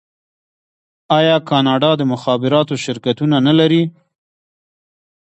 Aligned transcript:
آیا 1.19 1.35
کاناډا 1.49 1.91
د 1.97 2.01
مخابراتو 2.13 2.73
شرکتونه 2.85 3.35
نلري؟ 3.47 3.83